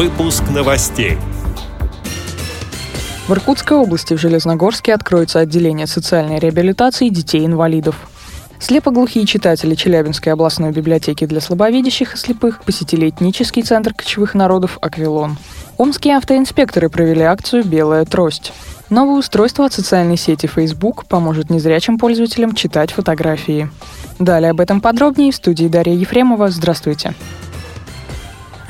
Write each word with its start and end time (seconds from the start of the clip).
Выпуск 0.00 0.44
новостей. 0.48 1.18
В 3.28 3.32
Иркутской 3.32 3.76
области 3.76 4.14
в 4.14 4.18
Железногорске 4.18 4.94
откроется 4.94 5.40
отделение 5.40 5.86
социальной 5.86 6.38
реабилитации 6.38 7.10
детей-инвалидов. 7.10 7.96
Слепоглухие 8.58 9.26
читатели 9.26 9.74
Челябинской 9.74 10.32
областной 10.32 10.70
библиотеки 10.72 11.26
для 11.26 11.42
слабовидящих 11.42 12.14
и 12.14 12.16
слепых 12.16 12.62
посетили 12.62 13.10
этнический 13.10 13.62
центр 13.62 13.92
кочевых 13.92 14.32
народов 14.32 14.78
«Аквилон». 14.80 15.36
Омские 15.76 16.16
автоинспекторы 16.16 16.88
провели 16.88 17.20
акцию 17.20 17.64
«Белая 17.64 18.06
трость». 18.06 18.54
Новое 18.88 19.18
устройство 19.18 19.66
от 19.66 19.74
социальной 19.74 20.16
сети 20.16 20.46
Facebook 20.46 21.04
поможет 21.04 21.50
незрячим 21.50 21.98
пользователям 21.98 22.54
читать 22.54 22.90
фотографии. 22.90 23.68
Далее 24.18 24.52
об 24.52 24.60
этом 24.60 24.80
подробнее 24.80 25.30
в 25.30 25.36
студии 25.36 25.66
Дарья 25.66 25.92
Ефремова. 25.92 26.48
Здравствуйте. 26.48 27.12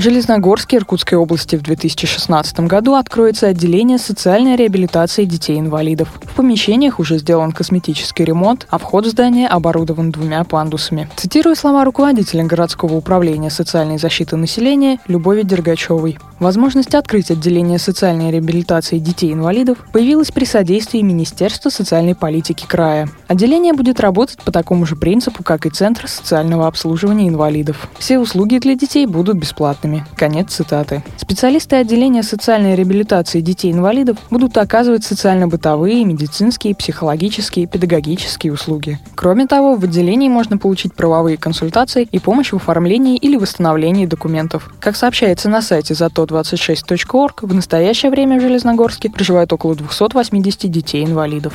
Железногорске 0.01 0.79
Иркутской 0.79 1.19
области 1.19 1.57
в 1.57 1.63
2016 1.63 2.61
году 2.61 2.95
откроется 2.95 3.49
отделение 3.49 3.99
социальной 3.99 4.57
реабилитации 4.57 5.27
детей-инвалидов. 5.27 6.09
В 6.23 6.37
помещениях 6.37 7.01
уже 7.01 7.19
сделан 7.19 7.53
косметический 7.53 8.25
ремонт, 8.25 8.67
а 8.71 8.79
вход 8.79 9.05
в 9.05 9.11
здание 9.11 9.47
оборудован 9.47 10.11
двумя 10.11 10.43
пандусами. 10.45 11.11
Цитирую 11.17 11.55
слова 11.55 11.85
руководителя 11.85 12.45
городского 12.45 12.95
управления 12.95 13.51
социальной 13.51 13.99
защиты 13.99 14.37
населения 14.37 14.99
Любови 15.07 15.43
Дергачевой. 15.43 16.17
Возможность 16.41 16.95
открыть 16.95 17.31
отделение 17.31 17.79
социальной 17.79 18.31
реабилитации 18.31 18.99
детей-инвалидов 18.99 19.77
появилась 19.93 20.31
при 20.31 20.47
содействии 20.47 21.03
Министерства 21.03 21.69
социальной 21.69 22.15
политики 22.15 22.65
края. 22.67 23.11
Отделение 23.29 23.75
будет 23.75 24.01
работать 24.01 24.39
по 24.43 24.51
такому 24.51 24.87
же 24.87 24.97
принципу, 24.97 25.45
как 25.45 25.67
и 25.67 25.71
Центр 25.71 26.09
социального 26.09 26.67
обслуживания 26.67 27.29
инвалидов. 27.29 27.89
Все 27.99 28.19
услуги 28.19 28.57
для 28.57 28.75
детей 28.75 29.05
будут 29.05 29.37
бесплатными. 29.37 30.07
Конец 30.17 30.53
цитаты. 30.55 31.05
Специалисты 31.19 31.77
отделения 31.77 32.23
социальной 32.23 32.75
реабилитации 32.75 33.43
детей-инвалидов 33.43 34.17
будут 34.31 34.57
оказывать 34.57 35.05
социально-бытовые, 35.05 36.07
медицинские, 36.07 36.75
психологические, 36.75 37.67
педагогические 37.67 38.55
услуги. 38.55 38.99
Кроме 39.15 39.47
того, 39.47 39.75
в 39.77 39.85
отделении 39.85 40.31
можно 40.31 40.57
получить 40.57 40.95
правовые 40.95 41.37
консультации 41.37 42.09
и 42.11 42.19
помощь 42.19 42.53
в 42.53 42.57
оформлении 42.57 43.19
или 43.19 43.37
восстановлении 43.37 44.07
документов. 44.07 44.73
Как 44.81 44.97
сообщается 44.97 45.51
на 45.51 45.61
сайте 45.61 45.95
за 45.95 46.09
тот 46.09 46.30
26.org 46.31 47.43
в 47.43 47.55
настоящее 47.55 48.11
время 48.11 48.39
в 48.39 48.43
Железногорске 48.43 49.11
проживает 49.11 49.53
около 49.53 49.75
280 49.75 50.71
детей-инвалидов. 50.71 51.55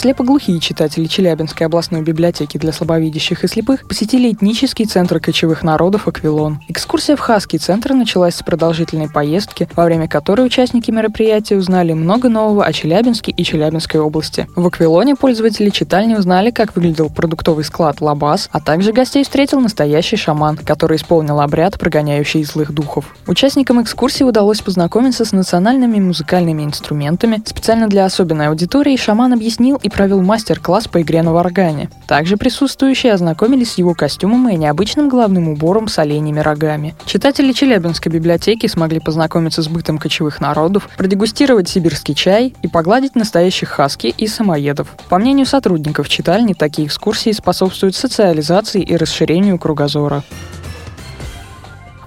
Слепоглухие 0.00 0.60
читатели 0.60 1.04
Челябинской 1.04 1.66
областной 1.66 2.00
библиотеки 2.00 2.56
для 2.56 2.72
слабовидящих 2.72 3.44
и 3.44 3.48
слепых 3.48 3.86
посетили 3.86 4.32
этнический 4.32 4.86
центр 4.86 5.20
кочевых 5.20 5.62
народов 5.62 6.08
«Аквилон». 6.08 6.58
Экскурсия 6.68 7.16
в 7.16 7.20
Хаский 7.20 7.58
центр 7.58 7.92
началась 7.92 8.36
с 8.36 8.42
продолжительной 8.42 9.10
поездки, 9.10 9.68
во 9.76 9.84
время 9.84 10.08
которой 10.08 10.46
участники 10.46 10.90
мероприятия 10.90 11.58
узнали 11.58 11.92
много 11.92 12.30
нового 12.30 12.64
о 12.64 12.72
Челябинске 12.72 13.30
и 13.30 13.44
Челябинской 13.44 14.00
области. 14.00 14.48
В 14.56 14.66
«Аквилоне» 14.66 15.16
пользователи 15.16 15.68
читальни 15.68 16.14
узнали, 16.14 16.50
как 16.50 16.74
выглядел 16.74 17.10
продуктовый 17.10 17.64
склад 17.64 18.00
«Лабаз», 18.00 18.48
а 18.52 18.60
также 18.62 18.94
гостей 18.94 19.22
встретил 19.22 19.60
настоящий 19.60 20.16
шаман, 20.16 20.56
который 20.56 20.96
исполнил 20.96 21.42
обряд, 21.42 21.78
прогоняющий 21.78 22.42
злых 22.44 22.72
духов. 22.72 23.14
Участникам 23.26 23.82
экскурсии 23.82 24.24
удалось 24.24 24.62
познакомиться 24.62 25.26
с 25.26 25.32
национальными 25.32 26.00
музыкальными 26.00 26.62
инструментами. 26.62 27.42
Специально 27.44 27.86
для 27.86 28.06
особенной 28.06 28.48
аудитории 28.48 28.96
шаман 28.96 29.34
объяснил 29.34 29.76
и 29.76 29.89
провел 29.90 30.22
мастер-класс 30.22 30.88
по 30.88 31.02
игре 31.02 31.22
на 31.22 31.32
варгане. 31.32 31.90
Также 32.06 32.36
присутствующие 32.36 33.12
ознакомились 33.12 33.72
с 33.72 33.78
его 33.78 33.94
костюмом 33.94 34.48
и 34.48 34.56
необычным 34.56 35.08
головным 35.08 35.48
убором 35.48 35.88
с 35.88 35.98
оленями 35.98 36.40
рогами. 36.40 36.94
Читатели 37.04 37.52
Челябинской 37.52 38.10
библиотеки 38.10 38.66
смогли 38.66 39.00
познакомиться 39.00 39.62
с 39.62 39.68
бытом 39.68 39.98
кочевых 39.98 40.40
народов, 40.40 40.88
продегустировать 40.96 41.68
сибирский 41.68 42.14
чай 42.14 42.54
и 42.62 42.68
погладить 42.68 43.14
настоящих 43.14 43.68
хаски 43.68 44.14
и 44.16 44.26
самоедов. 44.26 44.88
По 45.08 45.18
мнению 45.18 45.46
сотрудников 45.46 46.08
читальни, 46.08 46.54
такие 46.54 46.88
экскурсии 46.88 47.32
способствуют 47.32 47.96
социализации 47.96 48.82
и 48.82 48.96
расширению 48.96 49.58
кругозора. 49.58 50.22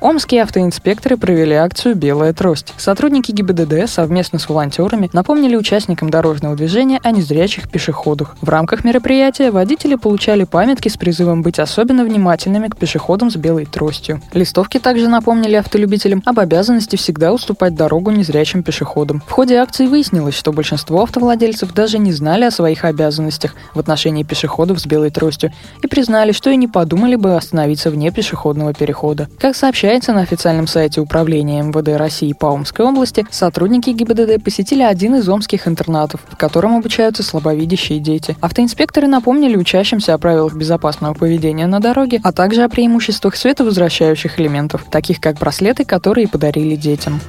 Омские 0.04 0.44
автоинспекторы 0.44 1.16
провели 1.16 1.54
акцию 1.54 1.96
«Белая 1.96 2.34
трость». 2.34 2.74
Сотрудники 2.76 3.32
ГИБДД 3.32 3.90
совместно 3.90 4.38
с 4.38 4.50
волонтерами 4.50 5.10
напомнили 5.14 5.56
участникам 5.56 6.10
дорожного 6.10 6.58
движения 6.58 7.00
о 7.04 7.12
незрячих 7.12 7.72
пешеходах. 7.72 8.36
В 8.42 8.50
рамках 8.50 8.84
мероприятия 8.84 9.50
водители 9.50 9.96
получали 9.96 10.44
памятки 10.44 10.90
с 10.90 10.98
призывом 10.98 11.42
быть 11.42 11.58
особенно 11.58 12.04
внимательными 12.04 12.68
к 12.68 12.76
пешеходам 12.76 13.32
с 13.32 13.38
белой 13.38 13.66
тростью. 13.66 14.22
Листовки 14.34 14.78
также 14.78 15.08
напомнили 15.08 15.56
автолюбителям 15.56 16.22
об 16.26 16.38
обязанности 16.38 16.98
всегда 16.98 17.32
уступать 17.32 17.74
дорогу 17.74 18.12
незрячим 18.12 18.62
пешеходам. 18.62 19.24
В 19.26 19.32
ходе 19.32 19.56
акции 19.56 19.88
выяснилось, 19.88 20.36
что 20.36 20.52
большинство 20.52 21.04
автовладельцев 21.04 21.74
даже 21.74 21.98
не 21.98 22.12
знали 22.12 22.44
о 22.44 22.52
своих 22.52 22.84
обязанностях 22.84 23.56
в 23.74 23.80
отношении 23.80 24.24
пешеходов 24.24 24.82
с 24.82 24.86
белой 24.86 25.12
тростью 25.12 25.54
и 25.82 25.88
признали, 25.88 26.34
что 26.34 26.50
и 26.50 26.58
не 26.58 26.68
подумали 26.68 27.16
бы 27.16 27.38
остановиться 27.38 27.90
вне 27.90 28.12
пешеходного 28.12 28.74
перехода. 28.74 29.30
Как 29.40 29.56
сообщает 29.56 29.93
сообщается, 29.94 30.14
на 30.14 30.22
официальном 30.22 30.66
сайте 30.66 31.02
Управления 31.02 31.62
МВД 31.62 32.00
России 32.00 32.34
по 32.34 32.48
Омской 32.48 32.84
области 32.84 33.28
сотрудники 33.30 33.92
ГИБДД 33.92 34.44
посетили 34.44 34.82
один 34.82 35.16
из 35.16 35.30
омских 35.30 35.68
интернатов, 35.68 36.22
в 36.32 36.36
котором 36.36 36.78
обучаются 36.78 37.22
слабовидящие 37.22 38.00
дети. 38.00 38.36
Автоинспекторы 38.42 39.08
напомнили 39.08 39.56
учащимся 39.56 40.16
о 40.16 40.18
правилах 40.18 40.56
безопасного 40.56 41.14
поведения 41.14 41.68
на 41.68 41.80
дороге, 41.80 42.20
а 42.24 42.32
также 42.32 42.64
о 42.64 42.70
преимуществах 42.70 43.36
световозвращающих 43.36 44.40
элементов, 44.40 44.84
таких 44.90 45.20
как 45.20 45.38
браслеты, 45.38 45.86
которые 45.86 46.28
подарили 46.28 46.76
детям. 46.76 47.20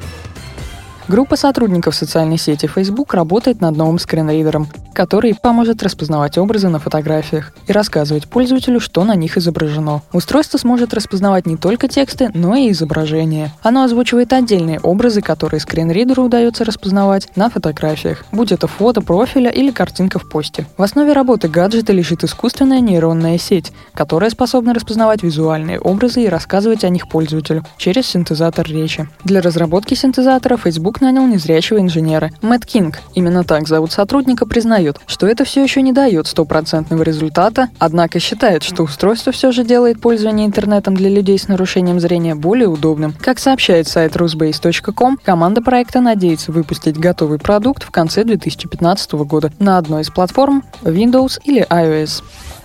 Группа 1.06 1.36
сотрудников 1.36 1.94
социальной 1.94 2.38
сети 2.38 2.66
Facebook 2.66 3.12
работает 3.12 3.60
над 3.60 3.76
новым 3.76 3.98
скринридером, 3.98 4.68
который 4.94 5.34
поможет 5.34 5.82
распознавать 5.82 6.38
образы 6.38 6.70
на 6.70 6.78
фотографиях 6.78 7.52
и 7.66 7.72
рассказывать 7.72 8.26
пользователю, 8.26 8.80
что 8.80 9.04
на 9.04 9.14
них 9.14 9.36
изображено. 9.36 10.00
Устройство 10.14 10.56
сможет 10.56 10.94
распознавать 10.94 11.44
не 11.44 11.58
только 11.58 11.88
тексты, 11.88 12.30
но 12.32 12.54
и 12.54 12.70
изображения. 12.70 13.52
Оно 13.62 13.82
озвучивает 13.82 14.32
отдельные 14.32 14.80
образы, 14.80 15.20
которые 15.20 15.60
скринридеру 15.60 16.22
удается 16.22 16.64
распознавать 16.64 17.28
на 17.36 17.50
фотографиях, 17.50 18.24
будь 18.32 18.52
это 18.52 18.66
фото 18.66 19.02
профиля 19.02 19.50
или 19.50 19.72
картинка 19.72 20.18
в 20.18 20.26
посте. 20.26 20.66
В 20.78 20.82
основе 20.82 21.12
работы 21.12 21.48
гаджета 21.48 21.92
лежит 21.92 22.24
искусственная 22.24 22.80
нейронная 22.80 23.36
сеть, 23.36 23.72
которая 23.92 24.30
способна 24.30 24.72
распознавать 24.72 25.22
визуальные 25.22 25.80
образы 25.80 26.22
и 26.22 26.28
рассказывать 26.28 26.82
о 26.82 26.88
них 26.88 27.10
пользователю 27.10 27.62
через 27.76 28.06
синтезатор 28.06 28.66
речи. 28.66 29.06
Для 29.24 29.42
разработки 29.42 29.92
синтезатора 29.92 30.56
Facebook 30.56 30.93
Facebook 30.94 31.00
нанял 31.00 31.26
незрячего 31.26 31.80
инженера. 31.80 32.30
Мэтт 32.40 32.66
Кинг, 32.66 33.00
именно 33.14 33.42
так 33.42 33.66
зовут 33.66 33.90
сотрудника, 33.90 34.46
признает, 34.46 34.98
что 35.06 35.26
это 35.26 35.44
все 35.44 35.62
еще 35.62 35.82
не 35.82 35.92
дает 35.92 36.26
стопроцентного 36.28 37.02
результата, 37.02 37.68
однако 37.78 38.20
считает, 38.20 38.62
что 38.62 38.84
устройство 38.84 39.32
все 39.32 39.50
же 39.50 39.64
делает 39.64 40.00
пользование 40.00 40.46
интернетом 40.46 40.94
для 40.94 41.08
людей 41.08 41.38
с 41.38 41.48
нарушением 41.48 41.98
зрения 41.98 42.36
более 42.36 42.68
удобным. 42.68 43.14
Как 43.20 43.40
сообщает 43.40 43.88
сайт 43.88 44.14
rusbase.com, 44.14 45.18
команда 45.24 45.62
проекта 45.62 46.00
надеется 46.00 46.52
выпустить 46.52 46.96
готовый 46.96 47.38
продукт 47.38 47.82
в 47.82 47.90
конце 47.90 48.22
2015 48.22 49.12
года 49.12 49.52
на 49.58 49.78
одной 49.78 50.02
из 50.02 50.10
платформ 50.10 50.62
Windows 50.82 51.40
или 51.44 51.66
iOS. 51.68 52.22